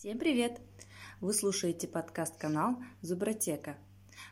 [0.00, 0.62] Всем привет!
[1.20, 3.76] Вы слушаете подкаст-канал Зубротека.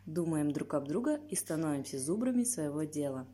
[0.06, 3.26] Думаем друг об друга и становимся зубрами своего дела.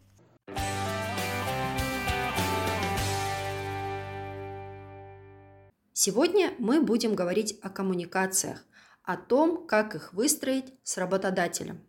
[5.93, 8.66] Сегодня мы будем говорить о коммуникациях,
[9.05, 11.87] о том, как их выстроить с работодателем.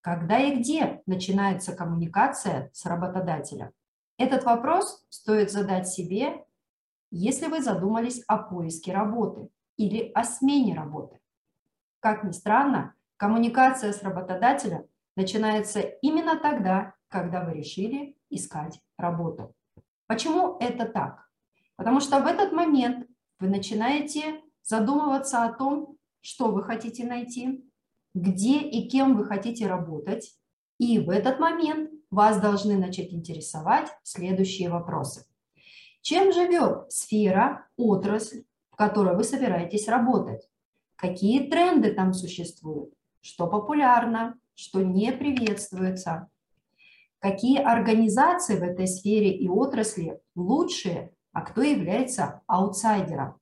[0.00, 3.70] Когда и где начинается коммуникация с работодателем?
[4.18, 6.45] Этот вопрос стоит задать себе,
[7.10, 11.20] если вы задумались о поиске работы или о смене работы.
[12.00, 14.86] Как ни странно, коммуникация с работодателем
[15.16, 19.54] начинается именно тогда, когда вы решили искать работу.
[20.06, 21.28] Почему это так?
[21.76, 23.06] Потому что в этот момент
[23.38, 27.64] вы начинаете задумываться о том, что вы хотите найти,
[28.14, 30.36] где и кем вы хотите работать,
[30.78, 35.26] и в этот момент вас должны начать интересовать следующие вопросы.
[36.08, 40.48] Чем живет сфера, отрасль, в которой вы собираетесь работать?
[40.94, 42.94] Какие тренды там существуют?
[43.20, 46.28] Что популярно, что не приветствуется?
[47.18, 53.40] Какие организации в этой сфере и отрасли лучшие, а кто является аутсайдером?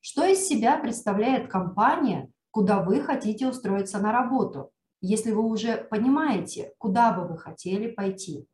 [0.00, 6.72] Что из себя представляет компания, куда вы хотите устроиться на работу, если вы уже понимаете,
[6.78, 8.48] куда бы вы хотели пойти.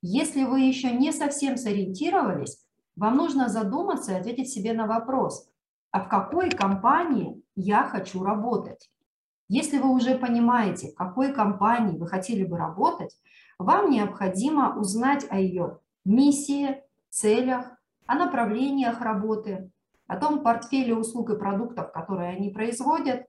[0.00, 2.63] Если вы еще не совсем сориентировались,
[2.96, 5.48] вам нужно задуматься и ответить себе на вопрос,
[5.90, 8.90] а в какой компании я хочу работать?
[9.48, 13.16] Если вы уже понимаете, в какой компании вы хотели бы работать,
[13.58, 17.70] вам необходимо узнать о ее миссии, целях,
[18.06, 19.70] о направлениях работы,
[20.06, 23.26] о том портфеле услуг и продуктов, которые они производят,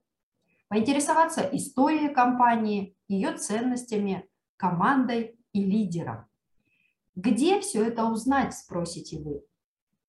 [0.68, 6.26] поинтересоваться историей компании, ее ценностями, командой и лидером.
[7.14, 9.42] Где все это узнать, спросите вы?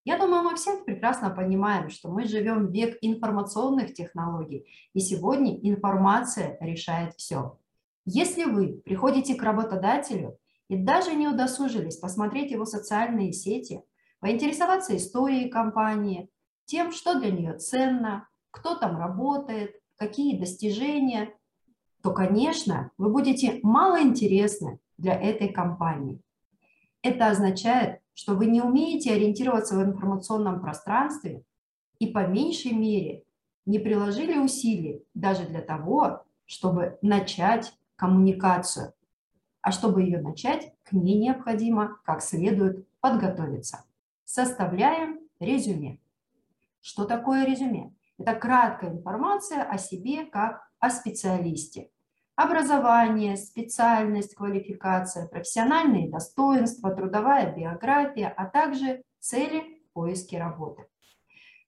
[0.07, 5.59] Я думаю, мы все прекрасно понимаем, что мы живем в век информационных технологий, и сегодня
[5.69, 7.59] информация решает все.
[8.05, 10.37] Если вы приходите к работодателю
[10.69, 13.83] и даже не удосужились посмотреть его социальные сети,
[14.21, 16.29] поинтересоваться историей компании,
[16.63, 21.33] тем, что для нее ценно, кто там работает, какие достижения,
[22.01, 26.21] то, конечно, вы будете мало интересны для этой компании.
[27.01, 31.43] Это означает, что вы не умеете ориентироваться в информационном пространстве
[31.99, 33.23] и по меньшей мере
[33.65, 38.93] не приложили усилий даже для того, чтобы начать коммуникацию.
[39.61, 43.83] А чтобы ее начать, к ней необходимо как следует подготовиться.
[44.23, 45.99] Составляем резюме.
[46.81, 47.93] Что такое резюме?
[48.17, 51.89] Это краткая информация о себе как о специалисте.
[52.37, 60.85] Образование, специальность, квалификация, профессиональные достоинства, трудовая биография, а также цели в поиске работы.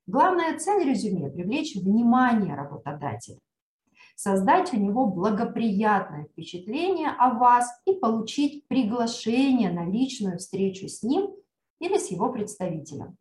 [0.06, 3.40] Главная цель резюме– привлечь внимание работодателя,
[4.14, 11.34] создать у него благоприятное впечатление о вас и получить приглашение на личную встречу с ним
[11.80, 13.16] или с его представителем.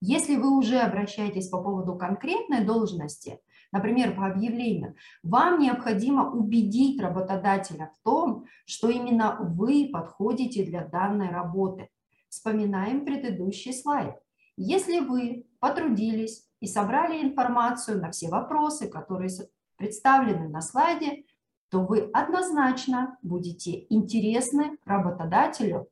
[0.00, 3.40] Если вы уже обращаетесь по поводу конкретной должности,
[3.74, 11.30] например, по объявлению, вам необходимо убедить работодателя в том, что именно вы подходите для данной
[11.30, 11.90] работы.
[12.28, 14.14] Вспоминаем предыдущий слайд.
[14.56, 19.28] Если вы потрудились и собрали информацию на все вопросы, которые
[19.76, 21.24] представлены на слайде,
[21.68, 25.88] то вы однозначно будете интересны работодателю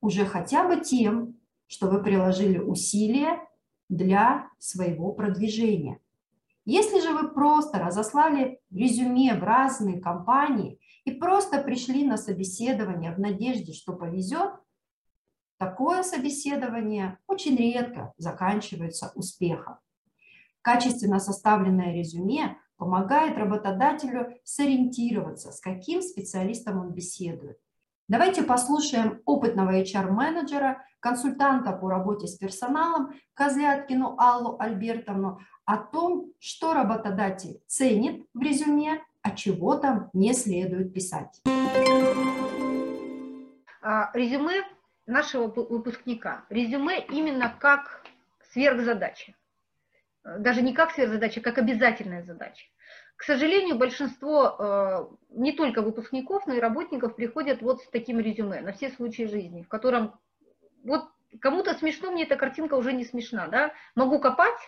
[0.00, 3.40] уже хотя бы тем, что вы приложили усилия
[3.88, 6.00] для своего продвижения.
[6.66, 13.20] Если же вы просто разослали резюме в разные компании и просто пришли на собеседование в
[13.20, 14.50] надежде, что повезет,
[15.58, 19.78] такое собеседование очень редко заканчивается успехом.
[20.60, 27.58] Качественно составленное резюме помогает работодателю сориентироваться, с каким специалистом он беседует.
[28.08, 36.72] Давайте послушаем опытного HR-менеджера, консультанта по работе с персоналом Козляткину Аллу Альбертовну о том, что
[36.72, 41.42] работодатель ценит в резюме, а чего там не следует писать.
[43.82, 44.62] А, резюме
[45.06, 46.44] нашего выпускника.
[46.48, 48.04] Резюме именно как
[48.52, 49.34] сверхзадача.
[50.24, 52.66] Даже не как сверхзадача, как обязательная задача.
[53.16, 58.60] К сожалению, большинство э, не только выпускников, но и работников приходят вот с таким резюме
[58.60, 60.18] на все случаи жизни, в котором
[60.84, 61.08] вот
[61.40, 64.58] кому-то смешно, мне эта картинка уже не смешна, да, могу копать,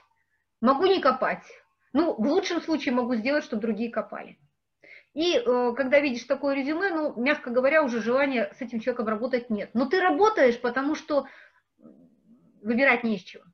[0.60, 1.44] могу не копать,
[1.92, 4.38] ну, в лучшем случае могу сделать, чтобы другие копали.
[5.14, 9.50] И э, когда видишь такое резюме, ну, мягко говоря, уже желания с этим человеком работать
[9.50, 9.70] нет.
[9.74, 11.26] Но ты работаешь, потому что
[12.62, 13.44] выбирать не из чего.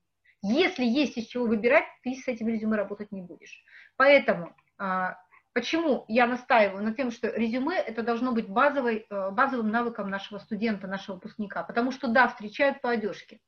[0.43, 3.65] Если есть из чего выбирать, ты с этим резюме работать не будешь.
[3.97, 5.17] Поэтому а,
[5.55, 10.39] почему я настаиваю на тем, что резюме это должно быть базовой, э, базовым навыком нашего
[10.39, 11.63] студента, нашего выпускника.
[11.63, 13.41] Потому что да, встречают по одежке.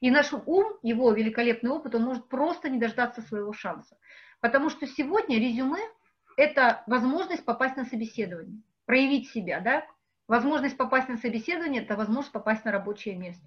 [0.00, 3.96] И наш ум, его великолепный опыт, он может просто не дождаться своего шанса.
[4.40, 5.80] Потому что сегодня резюме–
[6.36, 9.84] это возможность попасть на собеседование, проявить себя, да,
[10.28, 13.44] Возможность попасть на собеседование– это возможность попасть на рабочее место.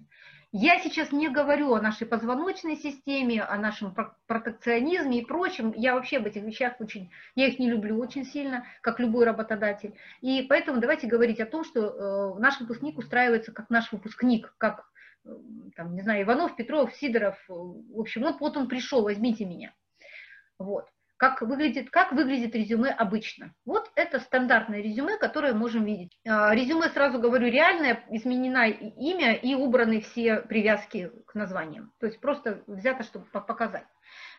[0.52, 3.94] Я сейчас не говорю о нашей позвоночной системе, о нашем
[4.26, 5.72] протекционизме и прочем.
[5.74, 9.94] Я вообще об этих вещах очень, я их не люблю очень сильно, как любой работодатель.
[10.20, 11.80] И поэтому давайте говорить о том, что
[12.36, 14.88] э, наш выпускник устраивается как наш выпускник, как,
[15.74, 17.36] там, не знаю, Иванов, Петров, Сидоров.
[17.48, 19.74] В общем, вот, вот он пришел, возьмите меня.
[20.58, 20.86] Вот
[21.16, 23.54] как выглядит, как выглядит резюме обычно.
[23.64, 26.18] Вот это стандартное резюме, которое можем видеть.
[26.26, 31.92] А, резюме, сразу говорю, реальное, изменено имя и убраны все привязки к названиям.
[32.00, 33.86] То есть просто взято, чтобы показать.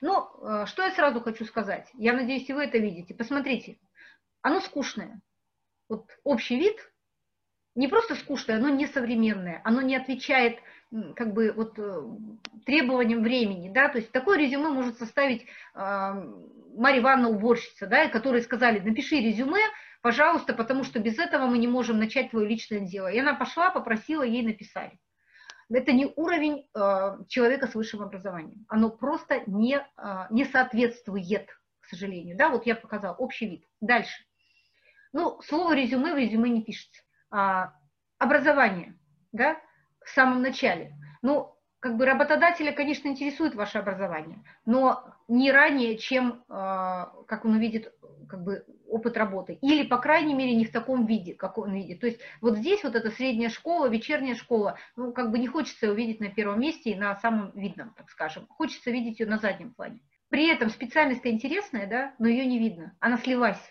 [0.02, 3.16] Но а, что я сразу хочу сказать, я надеюсь, и вы это видите.
[3.16, 3.80] Посмотрите,
[4.42, 5.22] оно скучное.
[5.90, 6.78] Вот общий вид
[7.74, 10.60] не просто скучное, оно несовременное, оно не отвечает
[11.16, 12.02] как бы вот э,
[12.66, 15.48] требованиям времени, да, то есть такое резюме может составить э,
[16.76, 19.62] Марья Ивановна уборщица, да, которые сказали, напиши резюме,
[20.02, 23.08] пожалуйста, потому что без этого мы не можем начать твое личное дело.
[23.08, 24.98] И она пошла, попросила, ей написали.
[25.70, 28.66] Это не уровень э, человека с высшим образованием.
[28.70, 31.50] Оно просто не, э, не соответствует,
[31.82, 32.38] к сожалению.
[32.38, 33.66] Да, вот я показала общий вид.
[33.82, 34.24] Дальше.
[35.12, 37.02] Ну, слово резюме в резюме не пишется.
[37.30, 37.74] А,
[38.18, 38.98] образование,
[39.34, 39.58] да,
[40.08, 40.96] в самом начале.
[41.22, 47.56] Ну, как бы работодателя, конечно, интересует ваше образование, но не ранее, чем, а, как он
[47.56, 47.94] увидит,
[48.28, 49.60] как бы опыт работы.
[49.62, 52.00] Или, по крайней мере, не в таком виде, как он видит.
[52.00, 55.92] То есть вот здесь вот эта средняя школа, вечерняя школа, ну, как бы не хочется
[55.92, 58.48] увидеть на первом месте и на самом видном, так скажем.
[58.48, 60.00] Хочется видеть ее на заднем плане.
[60.30, 62.96] При этом специальность-то интересная, да, но ее не видно.
[63.00, 63.62] Она слилась.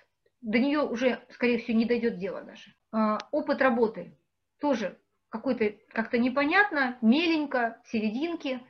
[0.42, 2.74] До нее уже, скорее всего, не дойдет дело даже.
[2.92, 4.16] А, опыт работы
[4.60, 8.60] тоже какой-то как-то непонятно, меленько, серединки.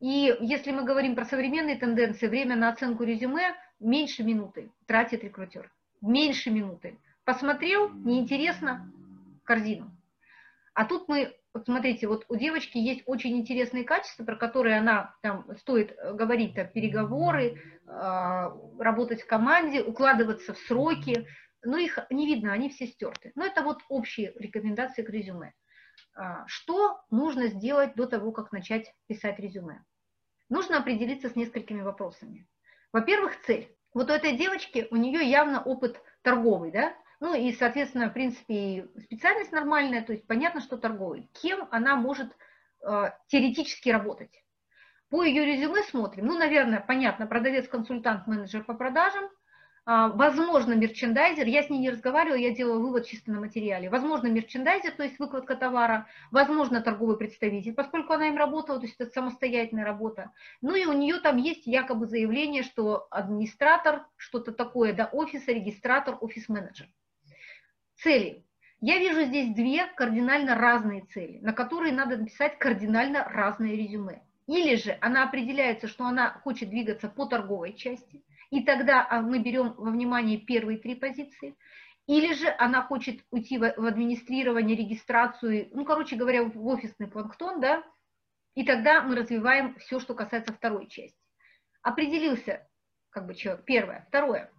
[0.00, 5.70] И если мы говорим про современные тенденции, время на оценку резюме меньше минуты тратит рекрутер.
[6.00, 6.98] Меньше минуты.
[7.24, 8.90] Посмотрел, неинтересно,
[9.44, 9.90] корзину.
[10.74, 15.14] А тут мы, вот смотрите, вот у девочки есть очень интересные качества, про которые она
[15.20, 21.26] там стоит говорить, там, переговоры, э, работать в команде, укладываться в сроки,
[21.62, 23.32] но их не видно, они все стерты.
[23.34, 25.52] Но это вот общие рекомендации к резюме.
[26.20, 29.82] А, что нужно сделать до того, как начать писать резюме?
[30.50, 32.46] Нужно определиться с несколькими вопросами.
[32.92, 33.74] Во-первых, цель.
[33.94, 36.94] Вот у этой девочки, у нее явно опыт торговый, да?
[37.20, 41.30] Ну и, соответственно, в принципе, специальность нормальная, то есть понятно, что торговый.
[41.40, 42.36] Кем она может
[42.82, 44.44] э, теоретически работать?
[45.08, 46.26] По ее резюме смотрим.
[46.26, 49.30] Ну, наверное, понятно, продавец, консультант, менеджер по продажам–
[49.86, 53.88] возможно, мерчендайзер, я с ней не разговаривала, я делала вывод чисто на материале.
[53.90, 59.00] Возможно, мерчендайзер, то есть выкладка товара, возможно, торговый представитель, поскольку она им работала, то есть
[59.00, 60.32] это самостоятельная работа.
[60.60, 66.18] Ну и у нее там есть якобы заявление, что администратор, что-то такое, да, офиса, регистратор,
[66.20, 66.88] офис-менеджер.
[67.96, 68.44] Цели.
[68.82, 74.22] Я вижу здесь две кардинально разные цели, на которые надо написать кардинально разные резюме.
[74.46, 79.38] Или же она определяется, что она хочет двигаться по торговой части, и тогда а, мы
[79.38, 81.56] берем во внимание первые три позиции.
[82.06, 87.84] Или же она хочет уйти в администрирование, регистрацию, ну, короче говоря, в офисный планктон, да,
[88.54, 91.16] и тогда мы развиваем все, что касается второй части.
[91.82, 92.68] Определился,
[93.10, 94.04] как бы человек, первое.
[94.08, 94.50] Второе.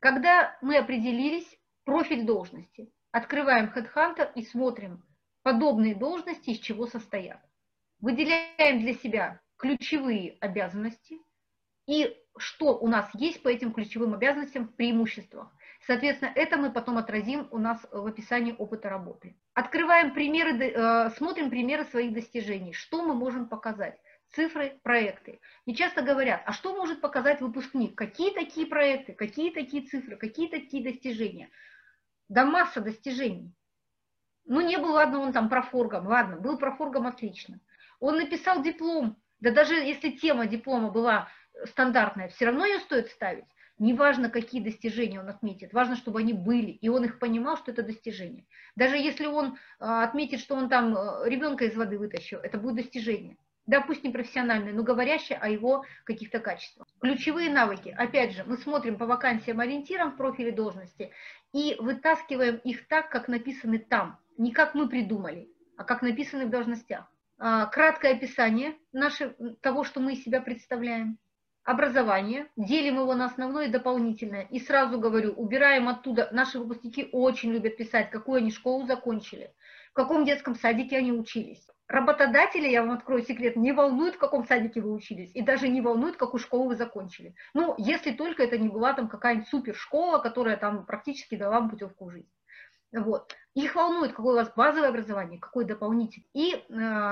[0.00, 1.46] Когда мы определились,
[1.84, 5.04] профиль должности, открываем HeadHunter и смотрим
[5.42, 7.40] подобные должности, из чего состоят.
[8.00, 11.20] Выделяем для себя ключевые обязанности
[11.86, 15.48] и что у нас есть по этим ключевым обязанностям в преимуществах.
[15.86, 19.36] Соответственно, это мы потом отразим у нас в описании опыта работы.
[19.54, 22.72] Открываем примеры, э, смотрим примеры своих достижений.
[22.72, 23.98] Что мы можем показать?
[24.30, 25.40] Цифры, проекты.
[25.66, 27.96] Мне часто говорят, а что может показать выпускник?
[27.96, 31.50] Какие такие проекты, какие такие цифры, какие такие достижения?
[32.28, 33.52] Да масса достижений.
[34.44, 37.60] Ну, не был, ладно, он там профоргом, ладно, был профоргом, отлично.
[38.00, 41.28] Он написал диплом, да даже если тема диплома была
[41.64, 43.44] стандартная, все равно ее стоит ставить.
[43.78, 47.82] Неважно, какие достижения он отметит, важно, чтобы они были, и он их понимал, что это
[47.82, 48.46] достижение.
[48.76, 52.76] Даже если он а, отметит, что он там э, ребенка из воды вытащил, это будет
[52.76, 53.36] достижение.
[53.66, 56.88] Да, пусть не профессиональное, но говорящее о его каких-то качествах.
[57.00, 57.94] Ключевые навыки.
[57.96, 61.12] Опять же, мы смотрим по вакансиям ориентирам в профиле должности
[61.52, 64.18] и вытаскиваем их так, как написаны там.
[64.36, 67.08] Не как мы придумали, а как написаны в должностях.
[67.38, 71.18] а, краткое описание нашего, того, что мы из себя представляем,
[71.64, 74.42] образование, делим его на основное и дополнительное.
[74.50, 79.52] И сразу говорю, убираем оттуда, наши выпускники очень любят писать, какую они школу закончили,
[79.90, 81.66] в каком детском садике они учились.
[81.88, 85.80] Работодатели, я вам открою секрет, не волнует, в каком садике вы учились, и даже не
[85.80, 87.34] волнует, какую школу вы закончили.
[87.52, 92.06] Ну, если только это не была там какая-нибудь супершкола, которая там практически дала вам путевку
[92.06, 92.30] в жизнь.
[92.92, 93.34] Вот.
[93.54, 96.26] Их волнует, какое у вас базовое образование, какой дополнительный.
[96.32, 96.58] И э,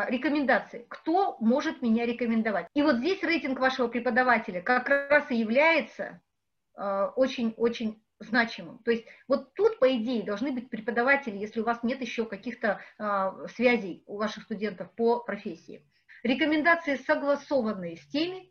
[0.08, 0.86] рекомендации.
[0.88, 2.66] Кто может меня рекомендовать?
[2.74, 6.22] И вот здесь рейтинг вашего преподавателя как раз и является
[6.74, 8.78] очень-очень э, значимым.
[8.84, 12.80] То есть вот тут, по идее, должны быть преподаватели, если у вас нет еще каких-то
[12.98, 15.84] э, связей у ваших студентов по профессии.
[16.22, 18.50] Рекомендации согласованные с теми,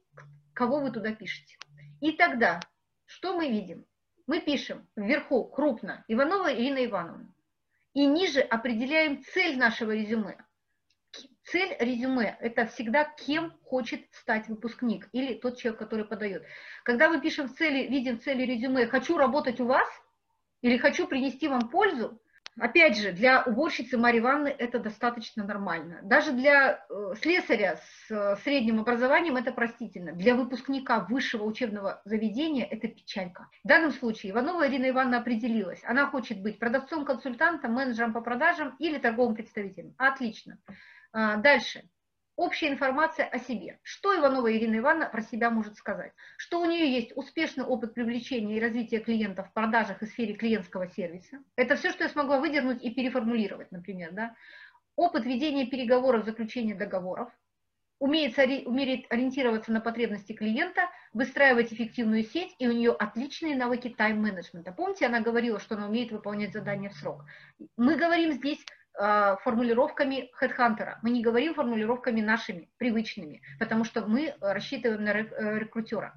[0.53, 1.58] кого вы туда пишете.
[2.01, 2.60] И тогда,
[3.05, 3.86] что мы видим?
[4.29, 7.34] мы пишем вверху крупно Иванова Ирина Ивановна.
[7.93, 10.38] И ниже определяем цель нашего резюме.
[11.43, 16.46] Цель резюме– это всегда кем хочет стать выпускник или тот человек, который подает.
[16.84, 19.88] Когда мы пишем цели, видим цели резюме «хочу работать у вас»
[20.62, 22.22] или «хочу принести вам пользу»,
[22.59, 25.99] Опять же, для уборщицы Марьи Ивановны это достаточно нормально.
[26.03, 30.13] Даже для э, слесаря с э, средним образованием это простительно.
[30.13, 33.47] Для выпускника высшего учебного заведения это печалька.
[33.63, 35.81] В данном случае Иванова Ирина Ивановна определилась.
[35.83, 39.95] Она хочет быть продавцом, консультантом, менеджером по продажам или торговым представителем.
[39.97, 40.57] Отлично.
[41.11, 41.83] А, дальше.
[42.39, 43.79] Общая информация о себе.
[43.84, 46.13] Что Иванова Ирина Ивановна про себя может сказать?
[46.38, 50.88] Что у нее есть успешный опыт привлечения и развития клиентов в продажах и сфере клиентского
[50.88, 51.39] сервиса.
[51.58, 54.13] Это все, что я смогла выдернуть и переформулировать, например.
[54.13, 54.38] Да?
[54.96, 57.29] Опыт ведения переговоров, заключения договоров.
[58.00, 64.72] Умеет, умеет ориентироваться на потребности клиента, выстраивать эффективную сеть, и у нее отличные навыки тайм-менеджмента.
[64.72, 67.25] Помните, она говорила, что она умеет выполнять задания в срок.
[67.75, 68.63] Мы говорим здесь
[69.44, 71.00] формулировками хедхантера.
[71.01, 76.13] Мы не говорим формулировками нашими, привычными, потому что мы рассчитываем на э, рекрутера.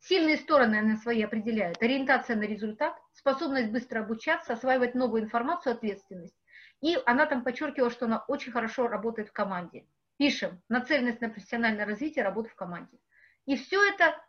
[0.00, 1.80] Сильные стороны она свои определяет.
[1.80, 6.34] Ориентация на результат, способность быстро обучаться, осваивать новую информацию, ответственность.
[6.80, 9.86] И она там подчеркивала, что она очень хорошо работает в команде.
[10.16, 12.98] Пишем, нацеленность на профессиональное развитие, работу в команде.
[13.46, 14.20] И все это,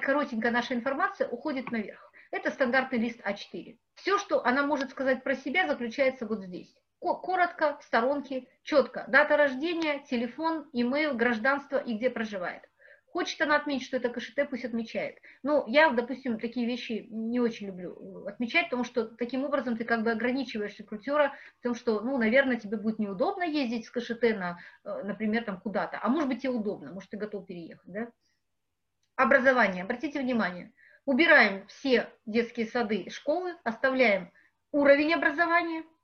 [0.00, 2.12] коротенькая наша информация, уходит наверх.
[2.30, 3.76] Это стандартный лист А4.
[3.96, 9.04] Все, что она может сказать про себя, заключается вот здесь коротко, в сторонке, четко.
[9.08, 12.62] Дата рождения, телефон, имейл, гражданство и где проживает.
[13.06, 15.18] Хочет она отметить, что это КШТ, пусть отмечает.
[15.42, 20.04] Но я, допустим, такие вещи не очень люблю отмечать, потому что таким образом ты как
[20.04, 25.02] бы ограничиваешь рекрутера в что, ну, наверное, тебе будет неудобно ездить с КШТ, на, э,
[25.02, 25.98] например, там куда-то.
[26.00, 28.08] А может быть, тебе удобно, может, ты готов переехать, да?
[29.16, 29.82] Образование.
[29.82, 30.72] Обратите внимание.
[31.04, 34.30] Убираем все детские сады, школы, оставляем
[34.70, 35.82] уровень образования–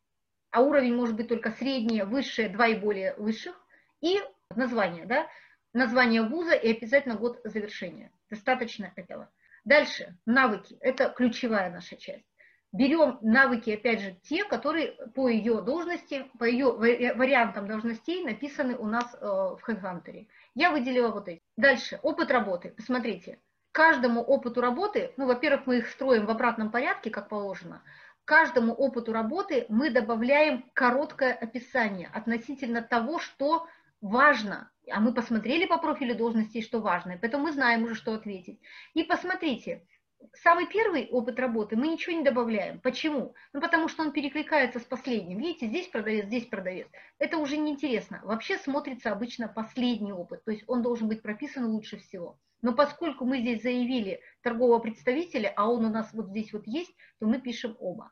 [0.51, 3.61] а уровень может быть только среднее, высшее, два и более высших,
[4.01, 4.21] и
[4.55, 5.27] название, да,
[5.73, 8.11] название вуза и обязательно год завершения.
[8.31, 9.31] Достаточно этого.
[9.65, 12.25] Дальше, навыки, это ключевая наша часть.
[12.73, 18.87] Берем навыки, опять же, те, которые по ее должности, по ее вариантам должностей написаны у
[18.87, 20.27] нас э, в HeadHunter.
[20.55, 21.43] Я выделила вот эти.
[21.57, 22.71] Дальше, опыт работы.
[22.77, 23.39] Посмотрите,
[23.73, 27.83] каждому опыту работы, ну, во-первых, мы их строим в обратном порядке, как положено,
[28.27, 33.67] каждому опыту работы мы добавляем короткое описание относительно того, что
[34.03, 34.71] важно.
[34.91, 38.61] А мы посмотрели по профилю должности, что важно, поэтому мы знаем уже, что ответить.
[38.95, 39.87] И посмотрите,
[40.35, 42.81] самый первый опыт работы мы ничего не добавляем.
[42.81, 43.35] Почему?
[43.53, 45.39] Ну, потому что он перекликается с последним.
[45.39, 46.89] Видите, здесь продавец, здесь продавец.
[47.19, 48.21] Это уже неинтересно.
[48.25, 52.39] Вообще смотрится обычно последний опыт, то есть он должен быть прописан лучше всего.
[52.63, 56.95] Но поскольку мы здесь заявили торгового представителя, а он у нас вот здесь вот есть,
[57.21, 58.11] то мы пишем оба.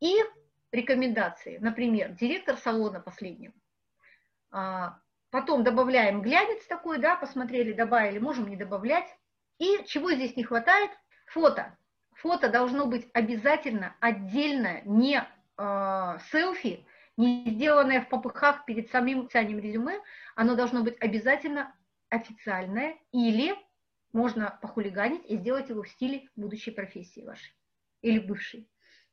[0.00, 0.14] И
[0.72, 3.54] рекомендации, например, директор салона последнего.
[4.50, 4.98] А,
[5.30, 9.08] потом добавляем глянец такой, да, посмотрели, добавили, можем не добавлять.
[9.58, 10.90] И чего здесь не хватает?
[11.26, 11.76] Фото.
[12.14, 15.18] Фото должно быть обязательно отдельное, не
[15.56, 16.84] э, селфи,
[17.16, 20.00] не сделанное в попыхах перед самим официальным резюме,
[20.34, 21.74] оно должно быть обязательно
[22.08, 23.56] официальное или
[24.12, 27.52] можно похулиганить и сделать его в стиле будущей профессии вашей
[28.02, 28.68] или бывшей.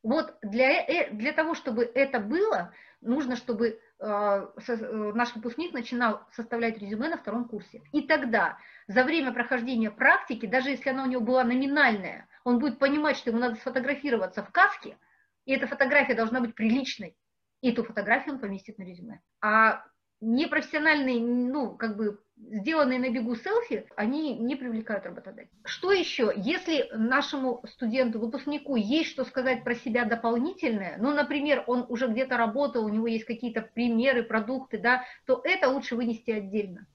[0.06, 6.22] Вот для, э, для того, чтобы это было, нужно, чтобы э, э, наш выпускник начинал
[6.30, 7.82] составлять резюме на втором курсе.
[7.90, 12.78] И тогда за время прохождения практики, даже если она у него была номинальная, он будет
[12.78, 14.96] понимать, что ему надо сфотографироваться в каске,
[15.44, 17.16] и эта фотография должна быть приличной,
[17.60, 19.22] и эту фотографию он поместит на резюме.
[19.40, 19.82] А
[20.20, 25.50] непрофессиональные, ну, как бы сделанные на бегу селфи, они не привлекают работодателя.
[25.64, 26.32] Что еще?
[26.36, 32.36] Если нашему студенту, выпускнику есть что сказать про себя дополнительное, ну, например, он уже где-то
[32.36, 36.86] работал, у него есть какие-то примеры, продукты, да, то это лучше вынести отдельно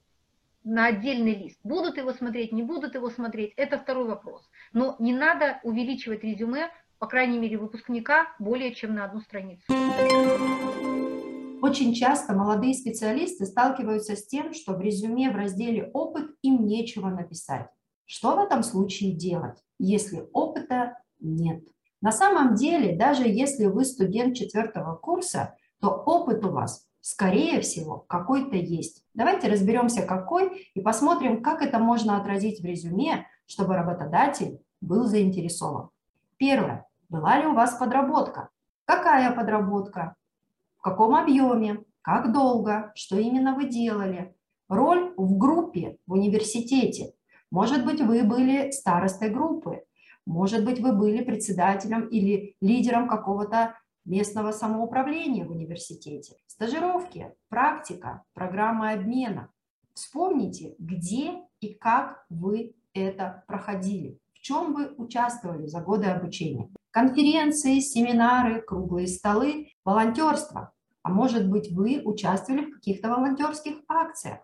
[0.64, 1.58] на отдельный лист.
[1.64, 4.48] Будут его смотреть, не будут его смотреть, это второй вопрос.
[4.72, 9.64] Но не надо увеличивать резюме, по крайней мере, выпускника более чем на одну страницу.
[11.62, 17.08] Очень часто молодые специалисты сталкиваются с тем, что в резюме в разделе «Опыт» им нечего
[17.08, 17.68] написать.
[18.04, 21.62] Что в этом случае делать, если опыта нет?
[22.00, 28.04] На самом деле, даже если вы студент четвертого курса, то опыт у вас, скорее всего,
[28.08, 29.04] какой-то есть.
[29.14, 35.90] Давайте разберемся, какой, и посмотрим, как это можно отразить в резюме, чтобы работодатель был заинтересован.
[36.38, 36.88] Первое.
[37.08, 38.48] Была ли у вас подработка?
[38.84, 40.16] Какая подработка?
[40.82, 44.34] В каком объеме, как долго, что именно вы делали,
[44.68, 47.12] роль в группе, в университете.
[47.52, 49.84] Может быть, вы были старостой группы,
[50.26, 56.34] может быть, вы были председателем или лидером какого-то местного самоуправления в университете.
[56.48, 59.50] Стажировки, практика, программа обмена.
[59.94, 66.70] Вспомните, где и как вы это проходили, в чем вы участвовали за годы обучения.
[66.90, 70.71] Конференции, семинары, круглые столы, волонтерство.
[71.02, 74.38] А может быть, вы участвовали в каких-то волонтерских акциях,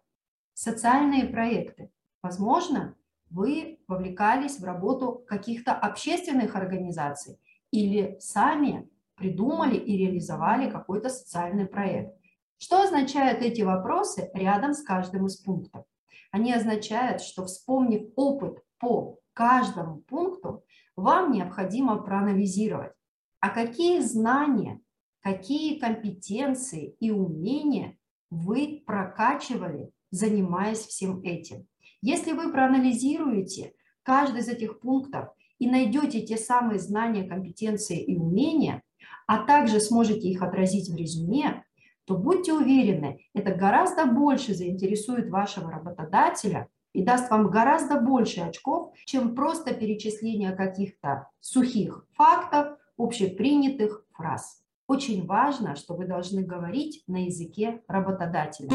[0.55, 1.91] социальные проекты.
[2.23, 2.97] Возможно,
[3.31, 7.39] вы вовлекались в работу каких-то общественных организаций
[7.71, 12.17] или сами придумали и реализовали какой-то социальный проект.
[12.59, 15.85] Что означают эти вопросы рядом с каждым из пунктов?
[16.31, 20.65] Они означают, что вспомнив опыт по каждому пункту,
[20.97, 22.93] вам необходимо проанализировать,
[23.41, 24.81] а какие знания,
[25.23, 27.97] какие компетенции и умения
[28.31, 31.67] вы прокачивали, занимаясь всем этим.
[32.01, 33.73] Если вы проанализируете
[34.03, 38.83] каждый из этих пунктов и найдете те самые знания, компетенции и умения,
[39.27, 41.65] а также сможете их отразить в резюме,
[42.05, 48.93] то будьте уверены, это гораздо больше заинтересует вашего работодателя– и даст вам гораздо больше очков,
[49.05, 54.65] чем просто перечисление каких-то сухих фактов, общепринятых фраз.
[54.89, 58.71] Очень важно, что вы должны говорить на языке работодателя.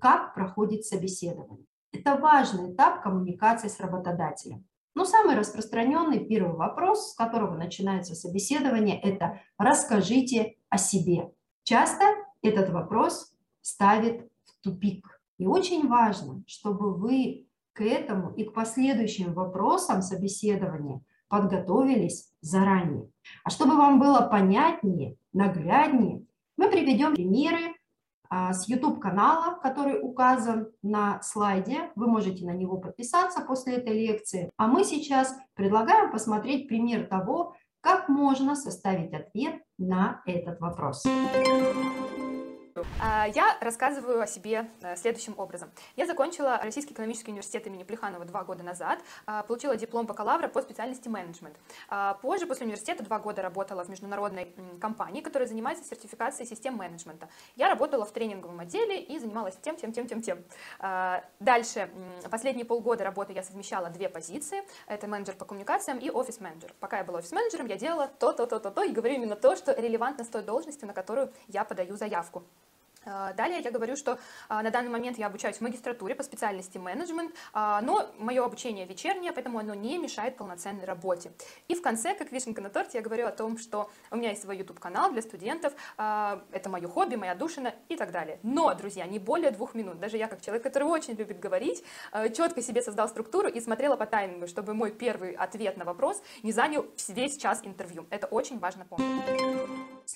[0.00, 1.64] Как проходит собеседование?
[1.92, 4.66] Это важный этап коммуникации с работодателем.
[4.96, 11.30] Но самый распространенный первый вопрос, с которого начинается собеседование, это «расскажите о себе».
[11.62, 12.06] Часто
[12.42, 15.20] этот вопрос ставит в тупик.
[15.38, 23.10] И очень важно, чтобы вы к этому и к последующим вопросам собеседования подготовились заранее.
[23.44, 26.24] А чтобы вам было понятнее, нагляднее,
[26.56, 27.74] мы приведем примеры
[28.28, 31.90] а, с YouTube-канала, который указан на слайде.
[31.94, 34.50] Вы можете на него подписаться после этой лекции.
[34.56, 41.04] А мы сейчас предлагаем посмотреть пример того, как можно составить ответ на этот вопрос.
[43.00, 45.70] А, я рассказываю о себе э, следующим образом.
[45.96, 50.60] Я закончила Российский экономический университет имени Плеханова два года назад, а, получила диплом бакалавра по
[50.60, 51.56] специальности менеджмент.
[51.88, 57.28] А, позже, после университета, два года работала в международной компании, которая занимается сертификацией систем менеджмента.
[57.54, 60.44] Я работала в тренинговом отделе и занималась тем, тем, тем, тем, тем.
[61.40, 61.90] Дальше,
[62.30, 64.62] последние полгода работы я совмещала две позиции.
[64.86, 66.74] Это менеджер по коммуникациям и офис-менеджер.
[66.80, 69.56] Пока я была офис-менеджером, я делала то, то, то, то, то, и говорю именно то,
[69.56, 72.44] что релевантно с той должностью, на которую я подаю заявку.
[73.06, 76.78] А, далее я говорю, что а, на данный момент я обучаюсь в магистратуре по специальности
[76.78, 81.32] менеджмент, а, но мое обучение вечернее, поэтому оно не мешает полноценной работе.
[81.68, 84.42] И в конце, как вишенка на торте, я говорю о том, что у меня есть
[84.42, 88.38] свой YouTube-канал для студентов, это мое хобби, моя душина и так далее.
[88.42, 90.00] Но, друзья, не более двух минут.
[90.00, 91.84] Даже я, как человек, который очень любит говорить,
[92.36, 96.52] четко себе создал структуру и смотрела по таймингу, чтобы мой первый ответ на вопрос не
[96.52, 98.06] занял весь час интервью.
[98.10, 99.55] Это очень важно помнить.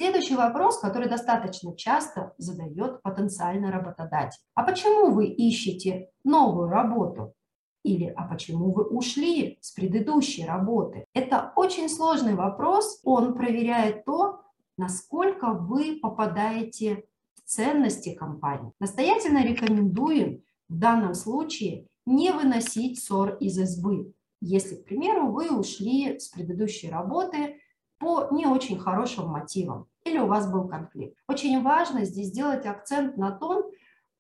[0.01, 4.41] Следующий вопрос, который достаточно часто задает потенциальный работодатель.
[4.55, 7.35] А почему вы ищете новую работу?
[7.83, 11.05] Или а почему вы ушли с предыдущей работы?
[11.13, 13.03] Это очень сложный вопрос.
[13.05, 14.41] Он проверяет то,
[14.79, 18.73] насколько вы попадаете в ценности компании.
[18.81, 24.15] Настоятельно рекомендуем в данном случае не выносить ссор из избы.
[24.41, 27.61] Если, к примеру, вы ушли с предыдущей работы
[28.01, 31.17] по не очень хорошим мотивам или у вас был конфликт.
[31.29, 33.71] Очень важно здесь сделать акцент на том,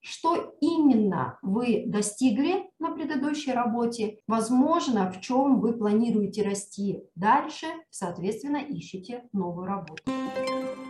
[0.03, 8.59] что именно вы достигли на предыдущей работе, возможно, в чем вы планируете расти дальше, соответственно,
[8.59, 10.03] ищите новую работу.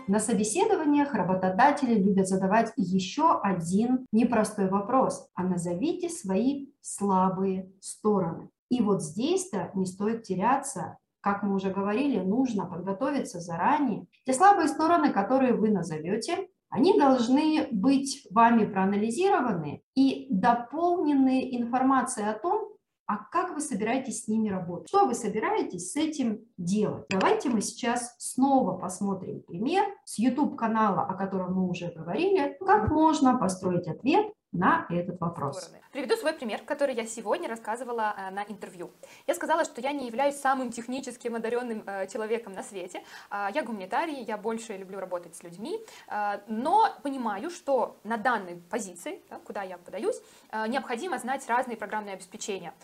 [0.06, 5.28] На собеседованиях работодатели любят задавать еще один непростой вопрос.
[5.34, 8.50] А назовите свои слабые стороны.
[8.70, 10.98] И вот здесь-то не стоит теряться.
[11.20, 14.06] Как мы уже говорили, нужно подготовиться заранее.
[14.24, 22.38] Те слабые стороны, которые вы назовете, они должны быть вами проанализированы и дополнены информацией о
[22.38, 22.68] том,
[23.06, 24.88] а как вы собираетесь с ними работать?
[24.88, 27.06] Что вы собираетесь с этим делать?
[27.10, 33.36] Давайте мы сейчас снова посмотрим пример с YouTube-канала, о котором мы уже говорили, как можно
[33.36, 35.72] построить ответ на этот вопрос.
[35.92, 38.90] Приведу свой пример, который я сегодня рассказывала э, на интервью.
[39.26, 43.02] Я сказала, что я не являюсь самым техническим одаренным э, человеком на свете.
[43.30, 48.56] Э, я гуманитарий, я больше люблю работать с людьми, э, но понимаю, что на данной
[48.56, 50.20] позиции, да, куда я подаюсь,
[50.68, 52.74] необходимо знать разные программные обеспечения.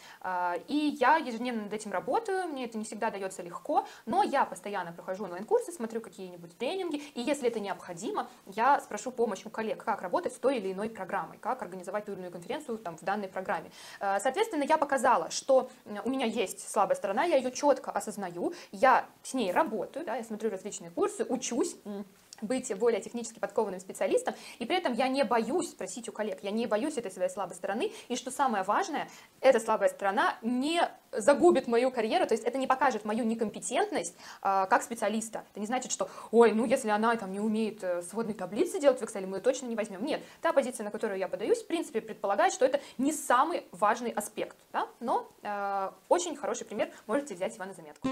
[0.69, 4.93] И я ежедневно над этим работаю, мне это не всегда дается легко, но я постоянно
[4.93, 10.03] прохожу онлайн-курсы, смотрю какие-нибудь тренинги, и если это необходимо, я спрошу помощь у коллег, как
[10.03, 13.03] работать с той или иной программой, как как организовать ту или иную конференцию там, в
[13.03, 13.71] данной программе.
[14.01, 15.71] Э, соответственно, я показала, что
[16.05, 20.25] у меня есть слабая сторона, я ее четко осознаю, я с ней работаю, да, я
[20.25, 21.77] смотрю различные курсы, учусь,
[22.43, 26.51] быть более технически подкованным специалистом, и при этом я не боюсь спросить у коллег, я
[26.51, 29.09] не боюсь этой своей слабой стороны, и что самое важное,
[29.41, 34.67] эта слабая сторона не загубит мою карьеру, то есть это не покажет мою некомпетентность э,
[34.69, 35.45] как специалиста.
[35.51, 39.01] Это не значит, что, ой, ну если она там не умеет э, сводные таблицы делать
[39.01, 40.05] в Excel, мы ее точно не возьмем.
[40.05, 44.11] Нет, та позиция, на которую я подаюсь, в принципе, предполагает, что это не самый важный
[44.11, 44.87] аспект, да?
[45.01, 48.09] но э, очень хороший пример, можете взять его на заметку.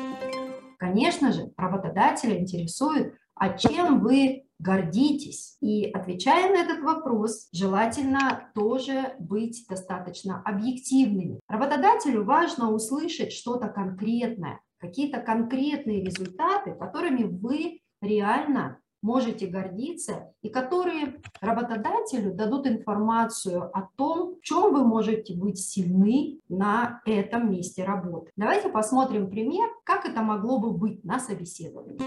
[0.79, 5.57] Конечно же, работодателя интересует, а чем вы гордитесь?
[5.61, 11.41] И отвечая на этот вопрос, желательно тоже быть достаточно объективными.
[11.49, 21.21] Работодателю важно услышать что-то конкретное, какие-то конкретные результаты, которыми вы реально можете гордиться и которые
[21.43, 28.31] работодателю дадут информацию о том, в чем вы можете быть сильны на этом месте работы.
[28.37, 31.99] Давайте посмотрим пример, как это могло бы быть на собеседовании.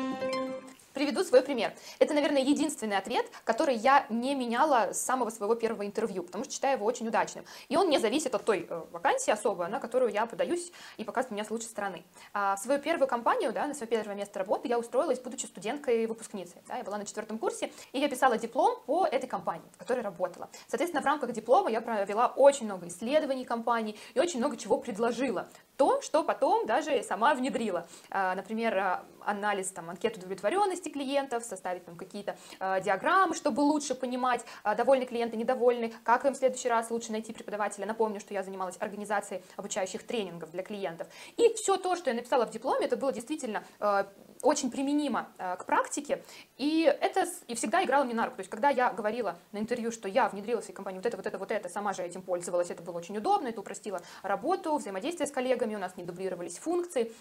[0.97, 1.73] Приведу свой пример.
[1.99, 6.51] Это, наверное, единственный ответ, который я не меняла с самого своего первого интервью, потому что
[6.51, 7.45] считаю его очень удачным.
[7.69, 11.33] И он не зависит от той э, вакансии особой, на которую я подаюсь и показывает
[11.33, 12.03] меня с лучшей стороны.
[12.33, 16.63] А в свою первую компанию, да, на свое первое место работы я устроилась, будучи студенткой-выпускницей.
[16.67, 19.99] Да, я была на четвертом курсе, и я писала диплом по этой компании, в которой
[19.99, 20.49] работала.
[20.67, 25.47] Соответственно, в рамках диплома я провела очень много исследований компании и очень много чего предложила
[25.77, 27.87] то, что потом даже сама внедрила.
[28.09, 33.95] А, например, а, анализ там, анкет удовлетворенности клиентов, составить там какие-то э, диаграммы, чтобы лучше
[33.95, 37.85] понимать, э, довольны клиенты, недовольны, как им в следующий раз лучше найти преподавателя.
[37.85, 41.07] Напомню, что я занималась организацией обучающих тренингов для клиентов.
[41.35, 44.05] И все то, что я написала в дипломе, это было действительно э,
[44.41, 46.23] очень применимо э, к практике,
[46.57, 48.37] и это и всегда играло мне на руку.
[48.37, 51.17] То есть, когда я говорила на интервью, что я внедрила в своей компании вот это,
[51.17, 54.75] вот это, вот это, сама же этим пользовалась, это было очень удобно, это упростило работу,
[54.77, 57.11] взаимодействие с коллегами, у нас не дублировались функции,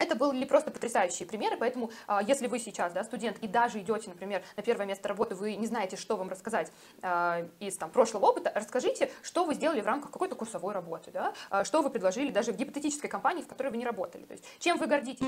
[0.00, 4.08] это были просто потрясающие примеры, поэтому а, если вы сейчас да, студент и даже идете,
[4.08, 8.26] например, на первое место работы, вы не знаете, что вам рассказать а, из там, прошлого
[8.26, 11.34] опыта, расскажите, что вы сделали в рамках какой-то курсовой работы, да?
[11.50, 14.44] А, что вы предложили даже в гипотетической компании, в которой вы не работали, то есть
[14.58, 15.26] чем вы гордитесь.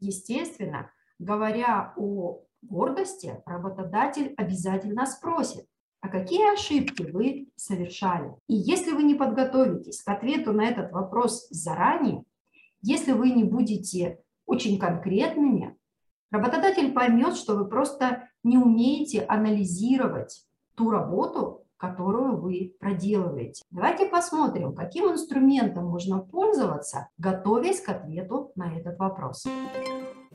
[0.00, 5.66] Естественно, говоря о гордости, работодатель обязательно спросит,
[6.00, 8.30] а какие ошибки вы совершали?
[8.48, 12.24] И если вы не подготовитесь к ответу на этот вопрос заранее,
[12.82, 15.76] если вы не будете очень конкретными,
[16.30, 23.64] работодатель поймет, что вы просто не умеете анализировать ту работу, которую вы проделываете.
[23.70, 29.44] Давайте посмотрим, каким инструментом можно пользоваться, готовясь к ответу на этот вопрос.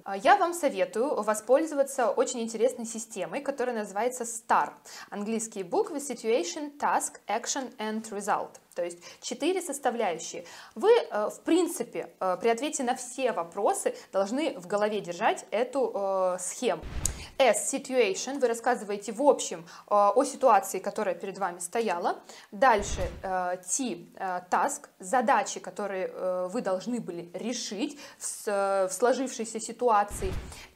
[0.04, 4.74] А, я вам советую воспользоваться очень интересной системой, которая называется STAR.
[5.10, 8.58] Английские буквы Situation, Task, Action and Result.
[8.76, 10.46] То есть четыре составляющие.
[10.76, 15.92] Вы, э, в принципе, э, при ответе на все вопросы должны в голове держать эту
[15.94, 16.82] э, схему.
[17.38, 22.20] S situation, вы рассказываете в общем о ситуации, которая перед вами стояла.
[22.52, 24.06] Дальше T
[24.52, 30.32] task, задачи, которые вы должны были решить в сложившейся ситуации.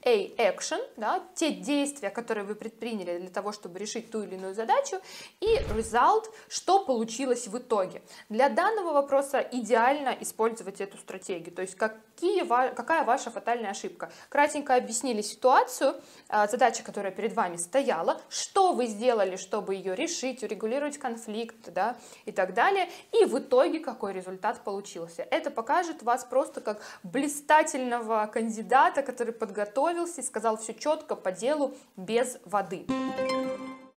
[0.05, 4.55] A action, да, те действия, которые вы предприняли для того, чтобы решить ту или иную
[4.55, 4.97] задачу,
[5.41, 7.84] и result, что получилось в итоге.
[8.29, 12.43] Для данного вопроса идеально использовать эту стратегию, то есть какие,
[12.73, 14.11] какая ваша фатальная ошибка.
[14.29, 15.95] Кратенько объяснили ситуацию,
[16.29, 21.97] а, задача, которая перед вами стояла, что вы сделали, чтобы ее решить, урегулировать конфликт, да,
[22.25, 25.23] и так далее, и в итоге какой результат получился.
[25.23, 31.75] Это покажет вас просто как блистательного кандидата, который подготовился и сказал все четко по делу,
[31.95, 32.85] без воды.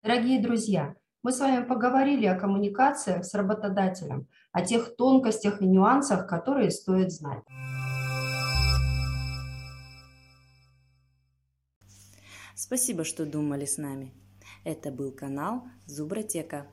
[0.04, 6.28] Дорогие друзья, мы с вами поговорили о коммуникациях с работодателем, о тех тонкостях и нюансах,
[6.28, 7.44] которые стоит знать.
[12.54, 14.14] Спасибо, что думали с нами.
[14.64, 16.68] Это был канал Зубротека.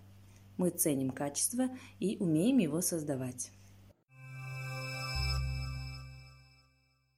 [0.59, 3.53] Мы ценим качество и умеем его создавать.